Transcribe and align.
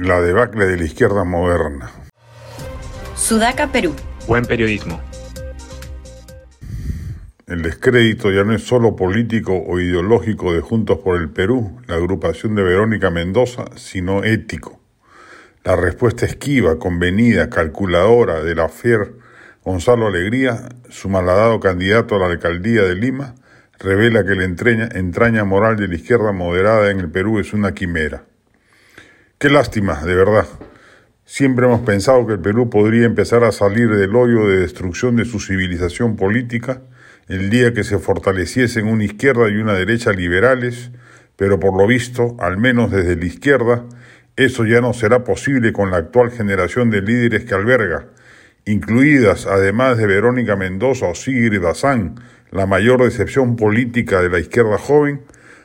La 0.00 0.20
debacle 0.20 0.64
de 0.66 0.76
la 0.76 0.84
izquierda 0.84 1.24
moderna. 1.24 1.90
Sudaca, 3.16 3.72
Perú. 3.72 3.96
Buen 4.28 4.44
periodismo. 4.44 5.00
El 7.48 7.62
descrédito 7.62 8.30
ya 8.30 8.44
no 8.44 8.54
es 8.54 8.62
solo 8.62 8.94
político 8.94 9.60
o 9.60 9.80
ideológico 9.80 10.52
de 10.52 10.60
Juntos 10.60 10.98
por 10.98 11.20
el 11.20 11.30
Perú, 11.30 11.80
la 11.88 11.96
agrupación 11.96 12.54
de 12.54 12.62
Verónica 12.62 13.10
Mendoza, 13.10 13.64
sino 13.74 14.22
ético. 14.22 14.80
La 15.64 15.74
respuesta 15.74 16.26
esquiva, 16.26 16.78
convenida, 16.78 17.50
calculadora 17.50 18.44
de 18.44 18.54
la 18.54 18.68
FIER 18.68 19.14
Gonzalo 19.64 20.06
Alegría, 20.06 20.68
su 20.90 21.08
malhadado 21.08 21.58
candidato 21.58 22.14
a 22.14 22.20
la 22.20 22.26
alcaldía 22.26 22.82
de 22.82 22.94
Lima, 22.94 23.34
revela 23.80 24.24
que 24.24 24.36
la 24.36 24.44
entraña, 24.44 24.88
entraña 24.94 25.42
moral 25.42 25.76
de 25.76 25.88
la 25.88 25.96
izquierda 25.96 26.30
moderada 26.30 26.88
en 26.92 27.00
el 27.00 27.10
Perú 27.10 27.40
es 27.40 27.52
una 27.52 27.74
quimera. 27.74 28.27
Qué 29.40 29.50
lástima, 29.50 30.04
de 30.04 30.16
verdad. 30.16 30.48
Siempre 31.24 31.66
hemos 31.66 31.82
pensado 31.82 32.26
que 32.26 32.32
el 32.32 32.40
Perú 32.40 32.70
podría 32.70 33.06
empezar 33.06 33.44
a 33.44 33.52
salir 33.52 33.88
del 33.88 34.16
hoyo 34.16 34.48
de 34.48 34.58
destrucción 34.58 35.14
de 35.14 35.24
su 35.24 35.38
civilización 35.38 36.16
política 36.16 36.82
el 37.28 37.48
día 37.48 37.72
que 37.72 37.84
se 37.84 38.00
fortaleciesen 38.00 38.88
una 38.88 39.04
izquierda 39.04 39.48
y 39.48 39.58
una 39.58 39.74
derecha 39.74 40.10
liberales, 40.10 40.90
pero 41.36 41.60
por 41.60 41.78
lo 41.78 41.86
visto, 41.86 42.36
al 42.40 42.56
menos 42.56 42.90
desde 42.90 43.14
la 43.14 43.26
izquierda, 43.26 43.84
eso 44.34 44.66
ya 44.66 44.80
no 44.80 44.92
será 44.92 45.22
posible 45.22 45.72
con 45.72 45.92
la 45.92 45.98
actual 45.98 46.32
generación 46.32 46.90
de 46.90 47.02
líderes 47.02 47.44
que 47.44 47.54
alberga, 47.54 48.06
incluidas, 48.64 49.46
además 49.46 49.98
de 49.98 50.08
Verónica 50.08 50.56
Mendoza 50.56 51.06
o 51.06 51.14
Sigrid 51.14 51.60
Bazán, 51.60 52.16
la 52.50 52.66
mayor 52.66 53.04
decepción 53.04 53.54
política 53.54 54.20
de 54.20 54.30
la 54.30 54.40
izquierda 54.40 54.78
joven, 54.78 55.20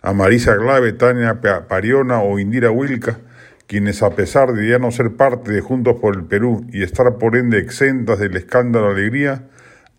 a 0.00 0.14
Marisa 0.14 0.54
Glave, 0.54 0.94
Tania 0.94 1.42
Pariona 1.68 2.22
o 2.22 2.38
Indira 2.38 2.70
Wilca, 2.70 3.18
quienes 3.68 4.02
a 4.02 4.16
pesar 4.16 4.54
de 4.54 4.66
ya 4.66 4.78
no 4.78 4.90
ser 4.90 5.14
parte 5.14 5.52
de 5.52 5.60
Juntos 5.60 5.96
por 6.00 6.16
el 6.16 6.24
Perú 6.24 6.66
y 6.72 6.82
estar 6.82 7.18
por 7.18 7.36
ende 7.36 7.58
exentas 7.58 8.18
del 8.18 8.34
escándalo 8.34 8.88
alegría, 8.88 9.44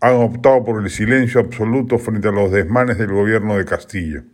han 0.00 0.16
optado 0.16 0.64
por 0.64 0.82
el 0.82 0.90
silencio 0.90 1.40
absoluto 1.40 1.98
frente 1.98 2.28
a 2.28 2.32
los 2.32 2.50
desmanes 2.50 2.98
del 2.98 3.12
gobierno 3.12 3.56
de 3.56 3.64
Castillo. 3.64 4.24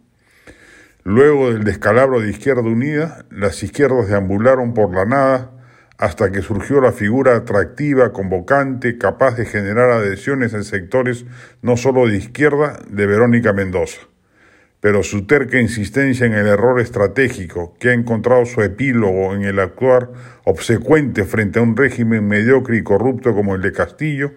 Luego 1.05 1.53
del 1.53 1.65
descalabro 1.65 2.20
de 2.20 2.31
Izquierda 2.31 2.62
Unida, 2.62 3.27
las 3.31 3.62
izquierdas 3.62 4.09
deambularon 4.09 4.73
por 4.73 4.95
la 4.95 5.05
nada 5.05 5.50
hasta 5.98 6.33
que 6.33 6.41
surgió 6.41 6.81
la 6.81 6.93
figura 6.93 7.37
atractiva, 7.37 8.12
convocante, 8.12 8.97
capaz 8.97 9.37
de 9.37 9.45
generar 9.45 9.91
adhesiones 9.91 10.55
en 10.55 10.65
sectores 10.65 11.27
no 11.61 11.77
solo 11.77 12.06
de 12.06 12.17
izquierda, 12.17 12.81
de 12.89 13.06
Verónica 13.06 13.53
Mendoza 13.53 14.00
pero 14.81 15.03
su 15.03 15.27
terca 15.27 15.61
insistencia 15.61 16.27
en 16.27 16.35
el 16.35 16.47
error 16.47 16.81
estratégico, 16.81 17.75
que 17.79 17.91
ha 17.91 17.93
encontrado 17.93 18.45
su 18.45 18.63
epílogo 18.63 19.35
en 19.35 19.43
el 19.43 19.59
actuar 19.59 20.11
obsecuente 20.45 21.25
frente 21.25 21.59
a 21.59 21.63
un 21.63 21.77
régimen 21.77 22.27
mediocre 22.29 22.77
y 22.77 22.83
corrupto 22.83 23.35
como 23.35 23.55
el 23.55 23.63
de 23.63 23.73
Castillo, 23.73 24.33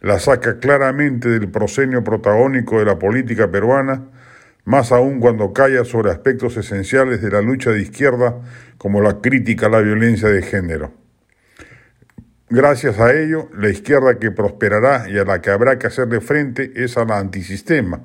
la 0.00 0.18
saca 0.18 0.58
claramente 0.58 1.28
del 1.28 1.50
proscenio 1.50 2.04
protagónico 2.04 2.78
de 2.78 2.84
la 2.84 2.98
política 2.98 3.50
peruana, 3.50 4.06
más 4.64 4.92
aún 4.92 5.18
cuando 5.18 5.52
calla 5.52 5.84
sobre 5.84 6.10
aspectos 6.10 6.56
esenciales 6.56 7.22
de 7.22 7.30
la 7.30 7.40
lucha 7.40 7.70
de 7.70 7.80
izquierda 7.80 8.36
como 8.76 9.00
la 9.00 9.20
crítica 9.20 9.66
a 9.66 9.70
la 9.70 9.80
violencia 9.80 10.28
de 10.28 10.42
género. 10.42 10.92
Gracias 12.50 12.98
a 12.98 13.12
ello, 13.12 13.48
la 13.54 13.68
izquierda 13.68 14.18
que 14.18 14.30
prosperará 14.30 15.08
y 15.10 15.18
a 15.18 15.24
la 15.24 15.40
que 15.40 15.50
habrá 15.50 15.78
que 15.78 15.86
hacerle 15.86 16.20
frente 16.20 16.72
es 16.76 16.96
a 16.96 17.04
la 17.04 17.18
antisistema, 17.18 18.00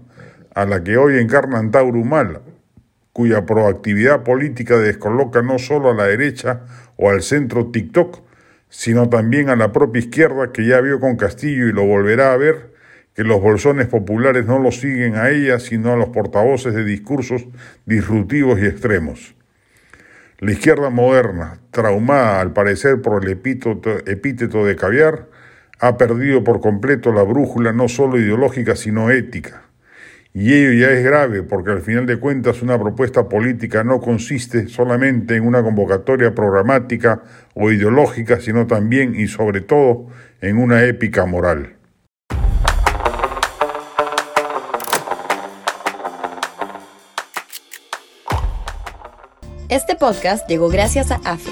a 0.54 0.66
la 0.66 0.84
que 0.84 0.98
hoy 0.98 1.20
encarnan 1.20 1.72
Tauro 1.72 2.04
Mal, 2.04 2.42
cuya 3.12 3.46
proactividad 3.46 4.24
política 4.24 4.78
descoloca 4.78 5.42
no 5.42 5.60
solo 5.60 5.92
a 5.92 5.94
la 5.94 6.06
derecha 6.06 6.62
o 6.96 7.10
al 7.10 7.22
centro 7.22 7.72
TikTok, 7.72 8.22
sino 8.70 9.10
también 9.10 9.50
a 9.50 9.56
la 9.56 9.72
propia 9.72 10.00
izquierda 10.00 10.52
que 10.52 10.66
ya 10.66 10.82
vio 10.82 11.00
con 11.00 11.16
Castillo 11.16 11.68
y 11.68 11.72
lo 11.72 11.86
volverá 11.86 12.34
a 12.34 12.38
ver, 12.38 12.74
que 13.14 13.24
los 13.24 13.40
bolsones 13.40 13.88
populares 13.88 14.48
no 14.48 14.58
lo 14.58 14.72
siguen 14.72 15.16
a 15.16 15.30
ella, 15.30 15.60
sino 15.60 15.94
a 15.94 15.96
los 15.96 16.10
portavoces 16.10 16.74
de 16.74 16.84
discursos 16.84 17.46
disruptivos 17.86 18.60
y 18.60 18.66
extremos. 18.66 19.36
La 20.40 20.52
izquierda 20.52 20.90
moderna, 20.90 21.60
traumada 21.70 22.42
al 22.42 22.54
parecer 22.54 23.02
por 23.02 23.24
el 23.24 23.30
epíteto 23.30 24.66
de 24.66 24.76
caviar, 24.76 25.30
ha 25.80 25.98
perdido 25.98 26.44
por 26.44 26.60
completo 26.60 27.14
la 27.14 27.24
brújula 27.24 27.72
no 27.72 27.88
solo 27.88 28.20
ideológica, 28.20 28.76
sino 28.76 29.12
ética. 29.12 29.62
Y 30.36 30.52
ello 30.52 30.74
ya 30.74 30.92
es 30.92 31.04
grave 31.04 31.44
porque 31.44 31.72
al 31.72 31.82
final 31.82 32.08
de 32.08 32.18
cuentas 32.18 32.64
una 32.64 32.80
propuesta 32.80 33.30
política 33.30 33.84
no 33.84 34.02
consiste 34.02 34.68
solamente 34.68 35.36
en 35.36 35.46
una 35.46 35.62
convocatoria 35.62 36.34
programática 36.34 37.22
o 37.54 37.72
ideológica, 37.72 38.42
sino 38.42 38.66
también 38.66 39.14
y 39.16 39.28
sobre 39.28 39.62
todo 39.62 40.08
en 40.42 40.58
una 40.58 40.84
épica 40.86 41.28
moral. 41.28 41.78
Este 49.70 49.96
podcast 49.96 50.48
llegó 50.50 50.70
gracias 50.70 51.12
a 51.12 51.16
AFE, 51.24 51.52